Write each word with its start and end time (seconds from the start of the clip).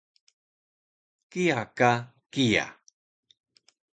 kiya 1.31 1.61
ka 1.77 1.91
kiya 2.31 2.65